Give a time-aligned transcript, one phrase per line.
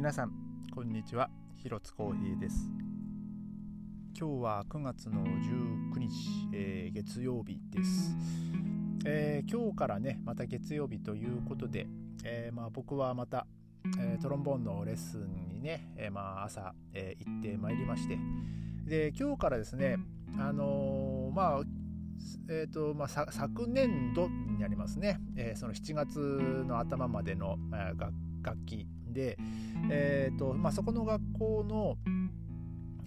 [0.00, 0.32] 皆さん
[0.74, 1.28] こんにちは。
[1.58, 2.70] 広津光平です。
[4.18, 6.08] 今日は9月の19日、
[6.54, 8.16] えー、月曜日です、
[9.04, 11.86] えー、今日からねまた月曜日ということで、
[12.24, 13.46] えー、まあ、僕はまた、
[13.98, 18.18] えトロンボーンのレッスンにね、えまあ、朝、え行ってまいりまして。
[18.86, 19.98] で今日からですね
[20.38, 21.60] あのまあ
[22.48, 28.10] えーとまあ、昨年度になりますね、えー、その7月の頭までの、えー、
[28.42, 29.38] 楽器で、
[29.90, 31.96] えーとまあ、そこの学校の、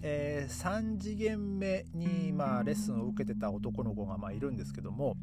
[0.02, 5.16] えー、3次元目に、まあ、レッスンを受けてた男の子が、まあ、いるんですけども、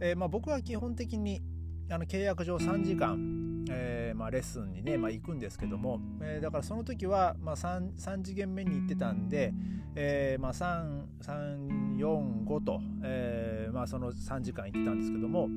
[0.00, 1.42] えーまあ、僕は基本的に
[1.90, 9.52] あの契約上3時間、えーまあ、レッスンにね、まあ、行くんですけども、えー、だからその時は、まあ3、3, 次元目に行ってたんで、
[9.94, 15.48] えーまあ3、3 4 5と、えーまあ、その3時間行ってたんですけども、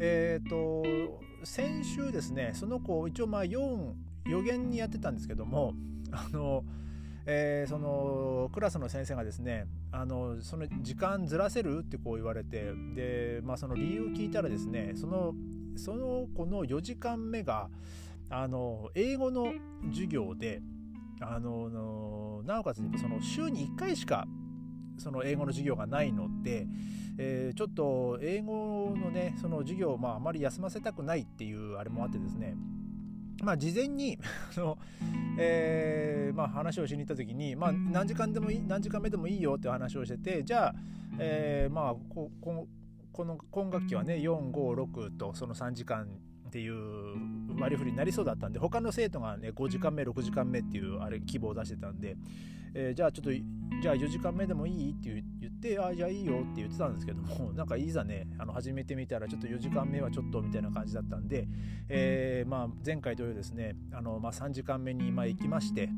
[0.00, 3.92] えーと、先週ですねその子一応まあ4
[4.26, 5.74] 予言にやってたんですけども
[6.12, 6.64] あの、
[7.26, 15.34] えー、そのクラスの先生がですねあのその時間ずらせるってこう言われてで、まあ、その理由を聞いたらですねその
[15.76, 17.68] その子の4時間目が
[18.28, 19.52] あの英語の
[19.90, 20.62] 授業で
[21.20, 24.26] あのなおかつその週に1回しか
[24.98, 26.66] その英語の授業がないので、
[27.18, 32.56] えー、ちょっと英語のねその授業をまああまり休ませたくないっていうあれもあってですね
[33.42, 34.18] まあ、事前に
[34.56, 34.78] の、
[35.36, 40.74] えーまあ、話をしに行った時に、まあ、何時間でもいい何時間目でもいいよって話をしててじゃあ、
[41.18, 42.66] えーまあ、ここ
[43.12, 46.06] この今学期はね456とその3時間
[46.46, 52.16] っていう割り振りになりそうだったんで他の生徒がね5時間目6時間目っていうあれ希望を出してたんで、
[52.74, 53.30] えー、じゃあちょっと
[53.82, 54.92] じゃあ4時間目でもいい？
[54.92, 61.48] って言ってあじゃあいいよって言ってたんですけども なんかいざねあの始めてみたらちょっと4時間目はちょっとみたいな感じだったんで、
[61.88, 65.88] えー、まあ、前回同様ですねあの、まあ、3時間目に今行きまして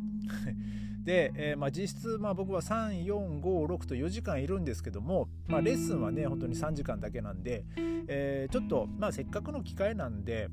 [1.05, 7.65] で、えー、まあ、実質、まあ、僕は3456と4時間いるんですけども、まあ、レッスンはね本当に3時間だけなんで、
[8.09, 10.49] えー、ちょっと、まあ、せっかくの機会なんで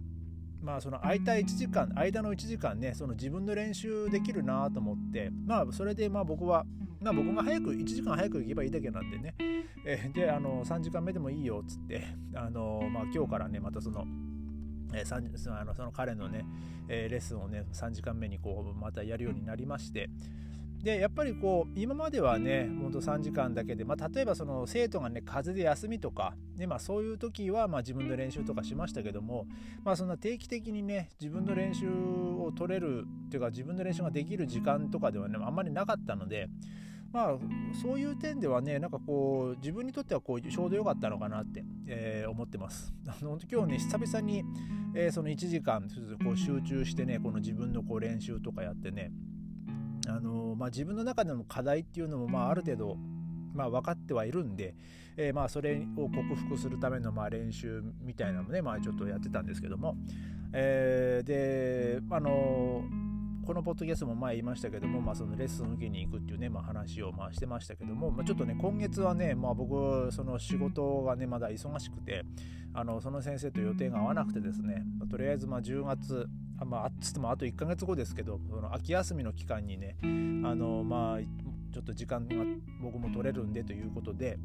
[0.62, 6.66] まあその空いた1時間間の1時間ねその自分の練習できるなと思ってまあそれでまあ僕は
[7.00, 9.36] まあ僕が早く1時間早く行けばいいだけなんでね、
[9.86, 12.06] えー、であの3時間目でもいいよっつって
[12.36, 14.06] あのまあ今日からねまたその
[14.94, 16.46] えー、そのあのその彼のね、
[16.90, 20.10] えー、レッスンをね3時間目にこうまたやるようになりまして
[20.84, 29.46] でやっぱりこう今まではねほんと3時間だけで、まあ、例えばその生徒がね風邪で休みとか、ねまあ、そういう時はま自分の練習とかしましたけども、
[29.84, 36.50] まあ、そんな定期的にね自分の練習を取れるっていうか自分の練習ができる時間とかではねあんまりなかったので
[37.12, 37.38] まあ
[37.82, 42.94] そういう点ではねなんかこう自分にとってはこうちょうど良かったのかなって、えー、思ってます。
[43.06, 44.44] あの今日ね久々に、
[44.96, 45.88] えー、その1時間
[46.24, 49.12] こう集中してねこの自分のこう練習とかやってね
[50.08, 52.98] あのまあ、自分の中での課題っていうのも、まあ、ある程度、
[53.54, 54.76] まあ、分かってはいるんで、
[55.18, 59.96] えー、まあそれを克服するためのまあ練習みたいなのもね、まあ、ちょっとやってたんですけども、
[60.54, 62.84] えー、であの
[63.46, 72.24] このポッドキャストも前言いましたけども、まあ、そのレッスン受けに行くっていうね、まあ、話をまあしてましたけども、まあ、ちょっとね今月はね、まあ、僕その仕事がねまだ忙しくて
[72.74, 76.28] あのその先生と予定が合わなくてですね、まあ、とりあえずまあ10月
[76.60, 80.06] あまあ、つってもあと1ヶ月後ですけどその秋休みの期間にねあ
[80.54, 81.20] のまあ
[81.74, 82.36] ちょっと時間が
[82.82, 84.38] 僕も取れるんでということで、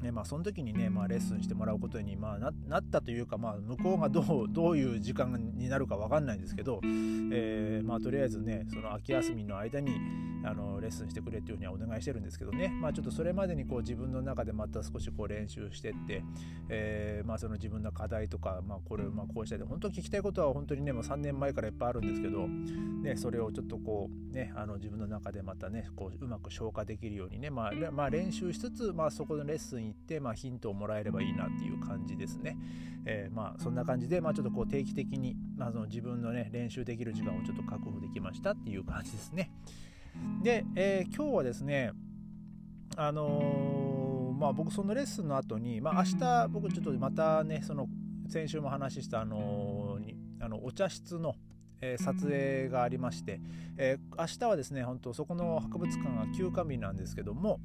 [0.00, 9.98] ねまあ、その時にね、まあ、レッスンしてもらうことに、まあ、なったというか、まあ、向こうがどうどういう時間になるか分かんないんですけど、えーまあ、とりあえずねその秋休みの間に
[10.44, 16.22] あのレッスンしてくれっていうふうにはお願いしてるんですけどね、まあ、ちょっとそれまでにこう自分の中でまた少しこう練習してって、
[16.68, 32.56] えーまあ、その自分の課題とか、まあ、これまあこうしたい本当聞きたいことは本当にねもう3年前からいっぱいあるんですけど、ね、それをちょっとこうねあの自分の中でまたねこううまく消化できるようにね、まあまあ、練習しつつ、まあ、そこのレッスン行って、まあ、ヒントをもらえればいいなっていう感じですね。
[33.06, 39.50] えー、まあそんな感じで、まあ、ちょっとこう定期的に、まあ、その自分のね練習できる時間をちょっと確保できましたっていう感じですね。
[40.42, 41.92] で、えー、今日はですね
[42.96, 47.86] あのー、まあ僕そのレッスンの後にまあ明日僕ちょっとまたねその
[48.28, 51.36] 先週も話したあのー、あのお茶室の
[51.80, 53.40] えー、撮影がありまして、
[53.76, 57.60] えー、明日はですね本当そこの博物館が休館日なんですけども、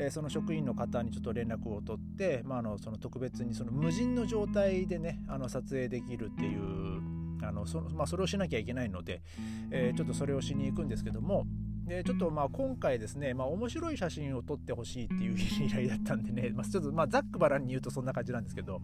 [0.00, 7.00] え、その職員の方にちょっと連絡を取って、まあ、あのその特別にその無人の状態でねあの撮影できるっていう
[7.42, 9.22] あのそ,、まあ、それをしなきゃいけないので、
[9.70, 11.46] えちょっとそれをしに行くんですけども
[11.86, 18.80] でちょっとまあ今回ですね、まあ、面白い写真を撮ってほしいっていう 依頼だったんでね、まあ、ちょっとまあざっくばらんに言うとそんな感じなんですけど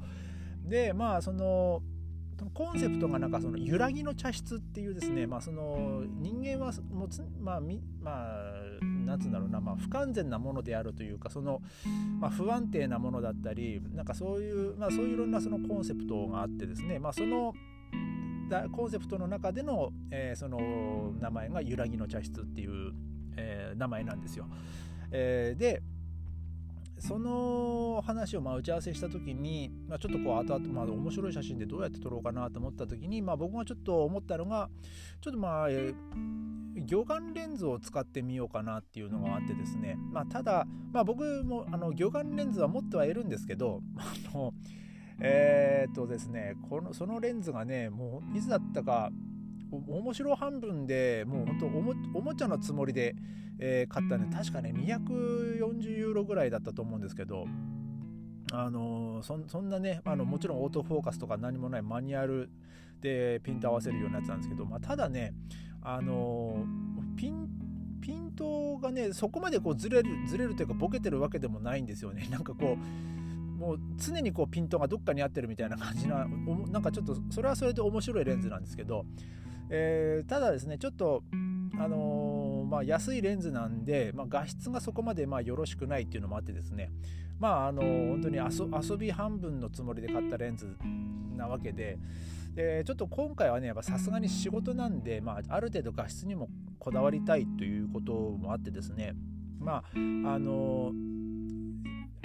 [0.64, 1.82] でまあその
[2.52, 7.08] コンセプトがなんかその揺らぎの茶室っていうですね、まあ、その人間はもう
[7.40, 8.52] まあまあ
[9.06, 11.62] なんつうんだろうな、まあ、不完全なものであるというかその、
[12.20, 17.55] まあ、不安定なものだったりなんかそういう、まあ、そういういろんなそのコンセプトがあってですね、まあ、その
[18.73, 22.93] コンセプトの中での、えー、その名前が揺らぎの茶室っていう、
[23.37, 24.47] えー、名前なんですよ。
[25.11, 25.82] えー、で
[26.99, 34.70] その話をまあ打ち合わせした時に、まあ、ちょっとこう後々まあ面白い写真でどうやって撮ろうかなと思った時に、まあ、僕がちょっと思ったのが
[35.20, 35.94] ちょっとまあ、えー、
[36.87, 44.55] 魚眼レンズを使ってみようかなっていうのがあってですね、まあ、ただ、まあ、僕もあの魚眼レンズは持ってはいるんですけど あの
[45.21, 49.11] えー、っとですねこのそのレンズがねもういつだったか
[49.71, 53.17] 面白半分でもう本当おもおもちゃのつもりで、
[53.59, 54.29] えー、買ったね。
[54.33, 57.47] 確かね240ユーロぐらいだったと思うんですけど
[58.53, 62.49] あのそそんなねあのもちろんオートフォーカスとか何もないマニュアル
[63.00, 65.34] でピント合わせるようになってたんですけど、まあ、ただね
[65.82, 66.64] あの
[67.16, 67.48] ピン
[68.00, 72.28] ピントがねそこまでこうずれるずれるというかボケてるわけでもないんですよね。
[72.31, 76.26] なんかこうもう常にこうピントがどっかに合ってるみたいな感じな
[76.70, 79.06] なんかちょっとそれはそれで面白いレンズなんですけど
[79.70, 81.25] えー、ただですねちょっと
[81.78, 81.96] あの、
[82.68, 86.90] まあ、安いレンズなんで、まあ、画質がそこまでまあよろしくないっていうのもあってですね。
[87.38, 90.76] まああの、本当に遊び半分のつもりで買ったレンズ
[91.36, 91.98] なわけで。
[92.54, 96.48] でちょっと今回はねさすがに仕事なんで、まあ、ある程度画質にも
[96.78, 99.14] こだわりたいということもあってですね。
[99.60, 100.92] まああの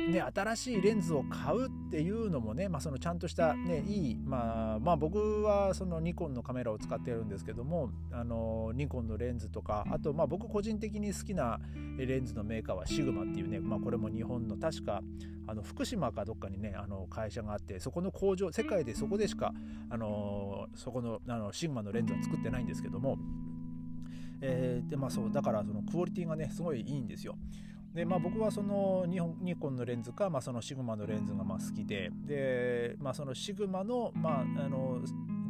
[0.10, 11.60] ね、新しいレンズを買うっていうのもね、まあ、そのちゃんとした、ね、いい、まあ、まあ僕はそのニコンのカメラを使ってるんですけどもあのニコンのレンズとかあとまあ僕個人的に好きな
[11.98, 15.02] レンズのメーカーはシグマっていうね、まあ、これも日本の確か
[15.48, 19.54] あの福島かどっかにねあの会社があってそこの工場世界でそこでしか
[19.90, 23.18] あのそこのあのシグマのレンズは作ってないんですけども、
[24.42, 27.36] えー、でまあそうだからそのクオリティがねすごいいいんですよ。
[27.94, 32.10] でまあ、僕はそのニニコンのレンズか、まあ、そのシグマのレンズがまあ好きで。
[32.26, 35.02] で、まあ、そのシグマの,、まあ、あの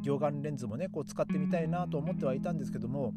[0.02, 3.14] 魚眼レンズもねこう使ってみたいなと思ってはいたんですけども、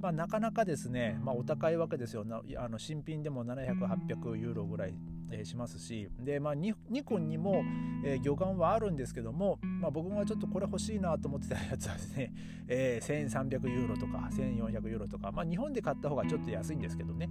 [0.00, 2.24] まあ、なかなかですね、まあ、お高いわけですよ。
[2.24, 4.94] なあの新品でも700800ユーロぐらい、
[5.32, 6.74] え、しますしで、まあ、ニ
[7.04, 7.64] コンにも、
[8.04, 12.32] え、魚眼はあるんですけども、まあ、僕がちょっとこれ欲しいなと思ってたやつはですね、
[12.68, 17.30] えー、1300ユーロとか1400ユーロとか、まあ、日本で買った方がちょっと安いんですけどね、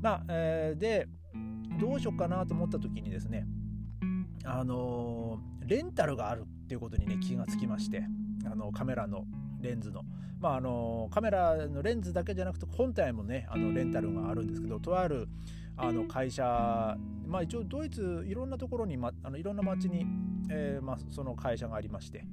[0.00, 1.08] まあえー、で
[1.78, 3.46] どうしようかなと思った時にですね
[4.44, 8.04] あのレンタルがあるっていうことにね気がつきまして
[8.50, 9.24] あのカメラの
[9.60, 10.02] レンズの,、
[10.38, 15.28] まあ、あのカメラのレンズだけじゃなくて本体もねあのレンタルがあるんですけどとある
[15.76, 20.06] あの会社、まあ、一応ドイツいろんなところに、ま、あのいろんな街に、
[20.50, 22.24] えーまあ、その会社がありまして。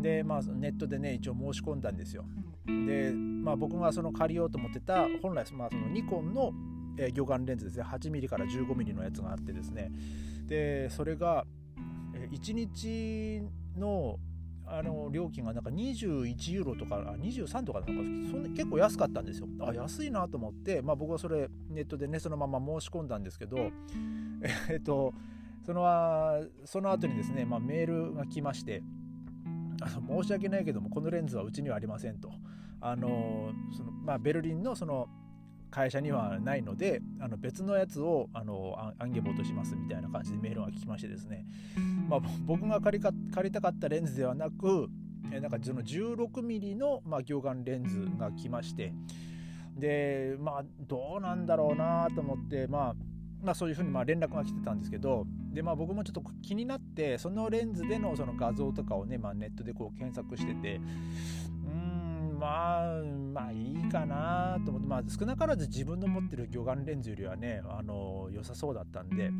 [0.00, 2.24] で、まあ、ネットでね一応申し込んだんですよ。
[2.66, 6.52] で、まあ、僕がその借りようと思ってた本来、まあ、そのニコンの
[6.98, 7.84] えー、魚眼レンズですね。
[7.84, 9.90] 8mm から 15mm のやつがあってですね。
[10.46, 11.46] でそれが、
[12.14, 13.42] えー、1日
[13.78, 14.18] の
[14.66, 19.48] あの料金がなんか21ユーロとか23とかなんかそんな結構安かったんですよ。
[19.60, 23.70] あ安いなと思って、まあ、僕はそれネットでねそのまま申し込んだんですけど
[24.70, 25.12] えっと
[25.66, 28.82] そのその後にですね、まあ、メールが来まして
[29.80, 32.30] あの申し訳ないけどもこのレンズはうちにはありませんと。
[32.84, 35.08] あのその、まあ、ベルリンのその
[35.72, 41.46] 会社にはないのであの別のやつをあのアンゲボートしますみたいな感じでメールが来ましてですね、
[42.08, 44.88] まあ、僕が借りか借りたかったレンズではなく
[45.32, 48.92] えなんかその 16mm の、まあ、魚眼レンズが来まして。
[49.74, 52.94] でまあどうなんだろうなと思ってまあ
[53.42, 55.26] まあ、そういうふうにまあ連絡が来てたんですけど。
[55.52, 60.80] で、まあ、僕もちょっと気になってそのレンズでのその画像とかをね、まあ、ネットでこう検索してて
[62.42, 69.30] まあまあいいかなと思って、まあ、少なからず自分の持ってる魚眼レンズよりはねあの良さそうだったんで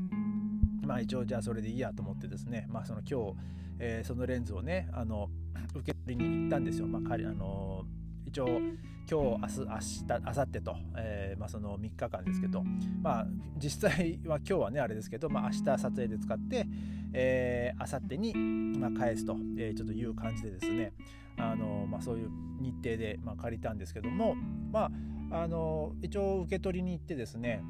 [0.87, 3.37] まあ一応じゃあそれでいいやと思ってですねまあその今日、
[3.80, 5.28] えー、そのレンズをねあの
[5.75, 6.87] 受け取りに行ったんですよ。
[6.87, 7.85] まあ、あの
[8.25, 8.61] 一応今
[9.09, 12.62] 日明日明日明後日と、えー、まあ、その3日間ですけど、
[13.02, 13.26] まあ、
[13.59, 16.66] 実際は今日はねあれですけど、まあ、明日撮影で使って、
[17.12, 20.92] えー、明後日に、まあ、返すと、えー、ちょっという感じでですね
[21.36, 24.34] あの、まあ、そういう日程で、まあ、借りたんですけども、
[24.70, 24.90] ま
[25.30, 27.62] あ、あの一応受け取りに行ってですね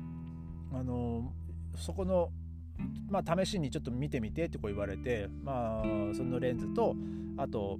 [0.72, 1.32] あの
[1.76, 2.30] そこの
[3.08, 6.96] まあ、試しにちょっと見てみてってこう言われて、まあ、そのレンズと
[7.36, 7.78] あと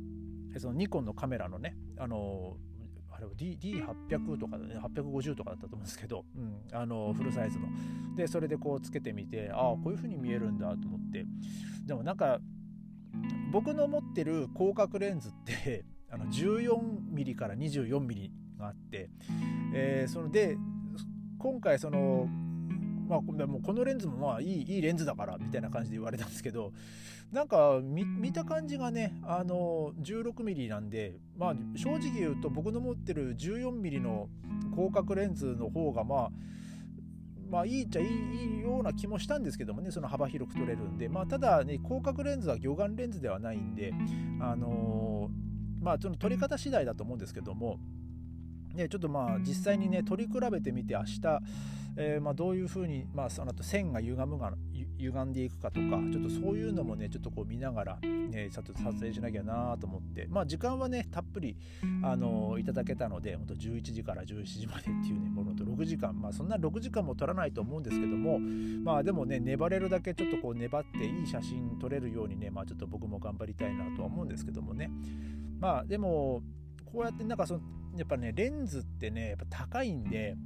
[0.58, 2.56] そのニコンのカメラのねあの
[3.10, 7.66] あれは D D800 とかね850とかだったと思うんですけど、うん、あのフルサイズの。
[8.14, 11.24] でそれでこうつけてみてああこういう風に見えるんだと思って。
[11.86, 12.38] でもなんか
[13.52, 19.11] 僕の持ってる広角レンズってあの 14mm から 24mm があって、
[19.75, 20.56] えー、そので
[21.38, 22.26] 今回その
[23.09, 26.73] まあ、もうこのレンズもまあいいいいレンズだからみたいな感じで言われたんですけど
[27.30, 34.28] なんか見た感じがねあの 16mm なんで、まあ、正直言うと僕の持ってる 14mm の
[34.75, 36.30] 広角レンズの方がまあ
[37.52, 41.11] まあいいっちゃいいような気もしたんですけどもねその幅広く撮れるんで。
[41.11, 43.92] まあただね広角レンズは魚眼レンズではないんで
[44.40, 47.78] あのー、まあその撮り方次第だと思うんですけども
[48.75, 51.41] ねちょっとまあ実際にね撮り比べてみて明日
[51.97, 54.52] えー、まあ、どういうふうに、まあ、その後線が歪むが
[54.99, 61.57] 歪んでいくかとかちょっとそういうのもねちょっとこう見ながら、ね、ちょっと撮影しなきゃなと思ってまあ時間はねたっぷり
[62.02, 74.91] あのいただけたので本当11時から17時までっていうねものと6時間まあそんな6時間も撮らないと思うんですけどもまあでもね粘れるだけちょっとこう粘っていい写真撮れるようにねまあちょっと僕も頑張りたいなとは思うんですけどもね。
[75.61, 76.43] まあでも
[76.87, 77.61] こうやってなんかその
[77.96, 80.37] やっぱねレンズってねやっぱ高いんで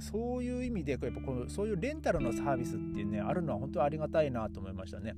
[0.00, 5.14] そういう意味でやっぱこのそういうレンタルのサービスっていうねあるのは本当ありがたいなと思いましたね。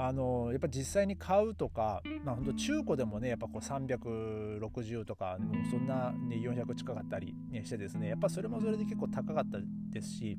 [0.00, 9.58] あのやっぱ実際に買うとか、まあ、本当中古でもねやっぱこう360とかもうそんな、ね、400近かったり、ね、してですねやっぱそれもそれで結構高かった
[9.90, 10.38] ですし、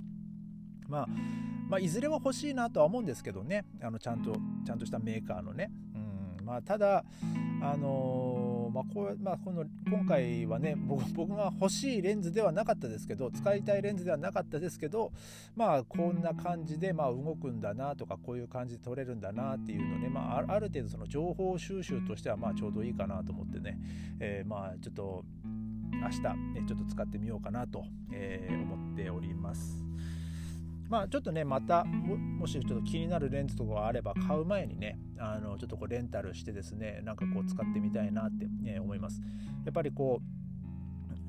[0.87, 1.07] まあ、
[1.67, 4.33] まあいずれは欲しいなとは思うんですけどねあのちゃんと
[4.65, 5.69] ちゃんとしたメーカーのね。
[6.39, 7.03] うんまあ、ただ
[7.61, 15.11] あのーまあこうまあ、この今回はね僕が欲しいレンズではなかったですけど使いたいレンズではなかったですけど
[15.55, 23.77] まあこんな感じでまあ動くんだなとかこういう感じで撮れるんだなっていうのね、まあ、ある程度その情報収集としてはまあちょうどいいかなと思ってね、
[24.19, 25.23] えー、まあちょっと
[26.01, 26.21] 明日、
[26.53, 29.88] ね、ちょっと使ってみようかなと、えー、思っております。
[30.89, 39.21] まあちょっとねまたもしちょっと気になるレンズとかがあれば買う前にねあのちょっとこうレンタルしてですねなんかこう使ってみたいなって、ね、思います。
[39.65, 40.21] やっぱりこ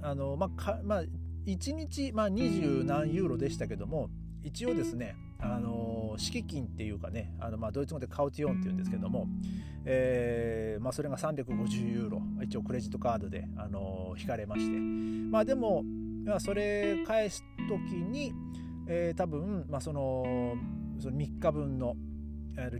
[0.02, 1.02] うあのまあかまあ
[1.47, 4.09] 1日、まあ、20何ユーロでしたけども
[4.43, 9.26] 一応ですねあの敷金っていうかねあのまあドイツ語でカウティオンっていうんですけども、
[9.85, 14.79] えーまあ、それが350ユーロ一応クレジットカードで、あの引かれまして。
[15.31, 15.83] まあでも、
[16.25, 18.33] まあ、それ返す時に
[18.92, 20.56] えー、多分、まあ、その
[20.99, 21.94] その3日分の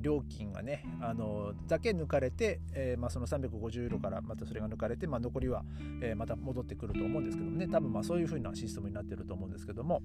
[0.01, 5.63] 料金がねあのだけ抜かれて、えーまあ、その350ユーロからまたそれが抜かれて、まあ、残りは、
[6.03, 10.03] えー、また戻ってくると思うんですけどもね多分まあそういうふうなシステムになってると思うんですけども。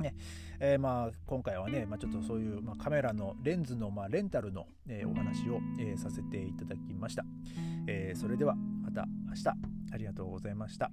[0.00, 0.16] ね
[0.58, 7.24] えー、まあ今回はね、まあ、ちょっとそういう、まあ、カメラのレンズの、まあ、レンタルの、えー、お話を、えー、させていただきました、
[7.86, 9.48] えー、それではまた明日
[9.92, 10.90] ありがとうございました。